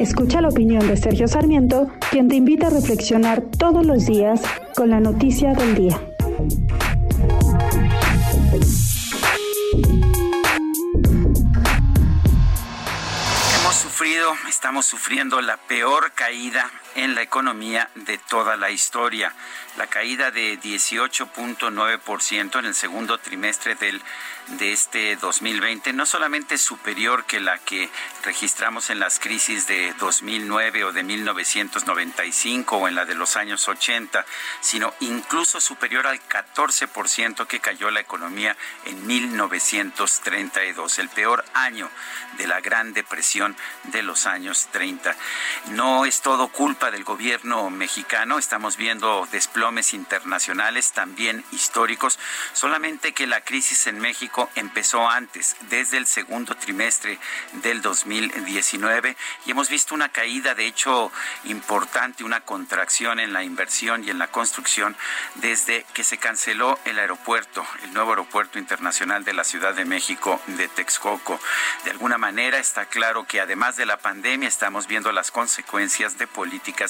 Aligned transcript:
Escucha 0.00 0.40
la 0.40 0.48
opinión 0.48 0.88
de 0.88 0.96
Sergio 0.96 1.28
Sarmiento, 1.28 1.92
quien 2.10 2.26
te 2.26 2.34
invita 2.34 2.68
a 2.68 2.70
reflexionar 2.70 3.42
todos 3.42 3.84
los 3.84 4.06
días 4.06 4.40
con 4.74 4.88
la 4.88 4.98
noticia 4.98 5.52
del 5.52 5.74
día. 5.74 6.00
Hemos 13.60 13.74
sufrido, 13.74 14.32
estamos 14.48 14.86
sufriendo 14.86 15.42
la 15.42 15.58
peor 15.58 16.12
caída 16.14 16.70
en 16.94 17.14
la 17.14 17.22
economía 17.22 17.90
de 17.94 18.18
toda 18.18 18.56
la 18.56 18.70
historia. 18.70 19.34
La 19.76 19.86
caída 19.86 20.30
de 20.30 20.60
18.9% 20.60 22.58
en 22.58 22.64
el 22.64 22.74
segundo 22.74 23.18
trimestre 23.18 23.76
del, 23.76 24.02
de 24.58 24.72
este 24.72 25.16
2020 25.16 25.92
no 25.92 26.06
solamente 26.06 26.56
es 26.56 26.62
superior 26.62 27.24
que 27.24 27.40
la 27.40 27.58
que 27.58 27.88
registramos 28.24 28.90
en 28.90 28.98
las 28.98 29.20
crisis 29.20 29.66
de 29.66 29.94
2009 30.00 30.84
o 30.84 30.92
de 30.92 31.02
1995 31.02 32.76
o 32.76 32.88
en 32.88 32.94
la 32.94 33.04
de 33.04 33.14
los 33.14 33.36
años 33.36 33.68
80, 33.68 34.24
sino 34.60 34.92
incluso 35.00 35.60
superior 35.60 36.06
al 36.06 36.20
14% 36.20 37.46
que 37.46 37.60
cayó 37.60 37.90
la 37.90 38.00
economía 38.00 38.56
en 38.86 39.06
1932, 39.06 40.98
el 40.98 41.08
peor 41.08 41.44
año 41.54 41.88
de 42.38 42.46
la 42.46 42.60
Gran 42.60 42.92
Depresión 42.92 43.56
de 43.84 44.02
los 44.02 44.26
años 44.26 44.68
30. 44.72 45.14
No 45.70 46.04
es 46.04 46.22
todo 46.22 46.48
culpa 46.48 46.79
del 46.88 47.04
gobierno 47.04 47.68
mexicano, 47.68 48.38
estamos 48.38 48.78
viendo 48.78 49.28
desplomes 49.30 49.92
internacionales 49.92 50.92
también 50.92 51.44
históricos, 51.52 52.18
solamente 52.54 53.12
que 53.12 53.26
la 53.26 53.42
crisis 53.42 53.86
en 53.86 53.98
México 53.98 54.48
empezó 54.54 55.06
antes, 55.06 55.56
desde 55.68 55.98
el 55.98 56.06
segundo 56.06 56.54
trimestre 56.54 57.18
del 57.62 57.82
2019 57.82 59.14
y 59.44 59.50
hemos 59.50 59.68
visto 59.68 59.94
una 59.94 60.08
caída 60.08 60.54
de 60.54 60.66
hecho 60.66 61.12
importante, 61.44 62.24
una 62.24 62.40
contracción 62.40 63.20
en 63.20 63.34
la 63.34 63.44
inversión 63.44 64.02
y 64.02 64.08
en 64.08 64.18
la 64.18 64.28
construcción 64.28 64.96
desde 65.34 65.84
que 65.92 66.02
se 66.02 66.16
canceló 66.16 66.78
el 66.86 66.98
aeropuerto, 66.98 67.62
el 67.82 67.92
nuevo 67.92 68.12
aeropuerto 68.12 68.58
internacional 68.58 69.22
de 69.22 69.34
la 69.34 69.44
Ciudad 69.44 69.74
de 69.74 69.84
México 69.84 70.40
de 70.46 70.66
Texcoco. 70.68 71.38
De 71.84 71.90
alguna 71.90 72.16
manera 72.16 72.58
está 72.58 72.86
claro 72.86 73.26
que 73.26 73.40
además 73.40 73.76
de 73.76 73.84
la 73.84 73.98
pandemia 73.98 74.48
estamos 74.48 74.86
viendo 74.86 75.12
las 75.12 75.30
consecuencias 75.30 76.16
de 76.16 76.26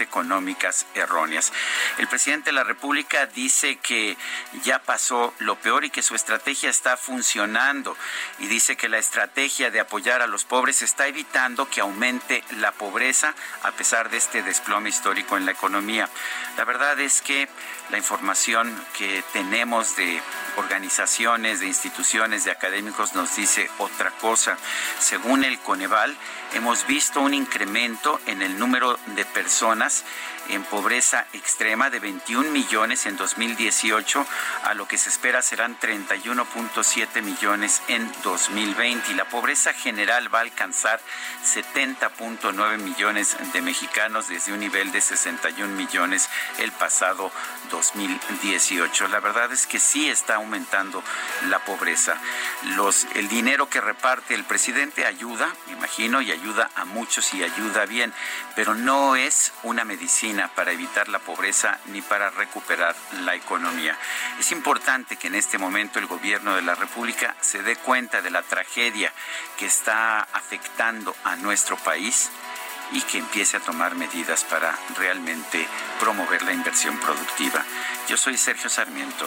económicas 0.00 0.86
erróneas. 0.94 1.52
El 1.98 2.06
presidente 2.06 2.50
de 2.50 2.54
la 2.54 2.64
República 2.64 3.26
dice 3.26 3.76
que 3.76 4.16
ya 4.64 4.80
pasó 4.80 5.34
lo 5.38 5.56
peor 5.56 5.84
y 5.84 5.90
que 5.90 6.02
su 6.02 6.14
estrategia 6.14 6.70
está 6.70 6.96
funcionando 6.96 7.96
y 8.38 8.46
dice 8.46 8.76
que 8.76 8.88
la 8.88 8.98
estrategia 8.98 9.70
de 9.70 9.80
apoyar 9.80 10.22
a 10.22 10.26
los 10.26 10.44
pobres 10.44 10.82
está 10.82 11.06
evitando 11.06 11.68
que 11.68 11.80
aumente 11.80 12.44
la 12.58 12.72
pobreza 12.72 13.34
a 13.62 13.72
pesar 13.72 14.10
de 14.10 14.18
este 14.18 14.42
desplome 14.42 14.90
histórico 14.90 15.36
en 15.36 15.46
la 15.46 15.52
economía. 15.52 16.08
La 16.56 16.64
verdad 16.64 16.98
es 17.00 17.22
que 17.22 17.48
la 17.90 17.98
información 17.98 18.72
que 18.96 19.24
tenemos 19.32 19.96
de 19.96 20.20
organizaciones, 20.56 21.60
de 21.60 21.66
instituciones, 21.66 22.44
de 22.44 22.50
académicos 22.50 23.14
nos 23.14 23.34
dice 23.36 23.70
otra 23.78 24.10
cosa. 24.20 24.56
Según 24.98 25.44
el 25.44 25.58
Coneval, 25.58 26.16
hemos 26.54 26.86
visto 26.86 27.20
un 27.20 27.34
incremento 27.34 28.20
en 28.26 28.42
el 28.42 28.58
número 28.58 28.98
de 29.14 29.24
personas 29.24 30.04
en 30.48 30.64
pobreza 30.64 31.26
extrema 31.32 31.90
de 31.90 32.00
21 32.00 32.50
millones 32.50 33.06
en 33.06 33.16
2018 33.16 34.26
a 34.64 34.74
lo 34.74 34.88
que 34.88 34.98
se 34.98 35.08
espera 35.08 35.42
serán 35.42 35.78
31.7 35.78 37.22
millones 37.22 37.82
en 37.88 38.10
2020 38.22 39.12
y 39.12 39.14
la 39.14 39.24
pobreza 39.24 39.72
general 39.72 40.32
va 40.34 40.40
a 40.40 40.42
alcanzar 40.42 41.00
70.9 41.44 42.78
millones 42.78 43.36
de 43.52 43.62
mexicanos 43.62 44.28
desde 44.28 44.52
un 44.52 44.60
nivel 44.60 44.92
de 44.92 45.00
61 45.00 45.74
millones 45.74 46.28
el 46.58 46.72
pasado 46.72 47.30
2018. 47.70 49.08
La 49.08 49.20
verdad 49.20 49.52
es 49.52 49.66
que 49.66 49.78
sí 49.78 50.08
está 50.08 50.38
aumentando 50.42 51.02
la 51.48 51.58
pobreza. 51.60 52.16
El 53.14 53.28
dinero 53.28 53.68
que 53.68 53.80
reparte 53.80 54.34
el 54.34 54.44
presidente 54.44 55.06
ayuda, 55.06 55.48
me 55.66 55.72
imagino, 55.72 56.20
y 56.20 56.30
ayuda 56.32 56.70
a 56.74 56.84
muchos 56.84 57.32
y 57.34 57.42
ayuda 57.42 57.86
bien, 57.86 58.12
pero 58.54 58.74
no 58.74 59.16
es 59.16 59.52
una 59.62 59.84
medicina 59.84 60.50
para 60.54 60.72
evitar 60.72 61.08
la 61.08 61.18
pobreza 61.18 61.78
ni 61.86 62.02
para 62.02 62.30
recuperar 62.30 62.94
la 63.24 63.34
economía. 63.34 63.96
Es 64.38 64.52
importante 64.52 65.16
que 65.16 65.28
en 65.28 65.34
este 65.34 65.58
momento 65.58 65.98
el 65.98 66.06
gobierno 66.06 66.54
de 66.54 66.62
la 66.62 66.74
República 66.74 67.34
se 67.40 67.62
dé 67.62 67.76
cuenta 67.76 68.20
de 68.20 68.30
la 68.30 68.42
tragedia 68.42 69.12
que 69.58 69.66
está 69.66 70.20
afectando 70.20 71.14
a 71.24 71.36
nuestro 71.36 71.76
país 71.76 72.30
y 72.92 73.00
que 73.02 73.18
empiece 73.18 73.56
a 73.56 73.60
tomar 73.60 73.94
medidas 73.94 74.44
para 74.44 74.78
realmente 74.98 75.66
promover 75.98 76.42
la 76.42 76.52
inversión 76.52 76.98
productiva. 76.98 77.64
Yo 78.08 78.16
soy 78.16 78.36
Sergio 78.36 78.68
Sarmiento 78.68 79.26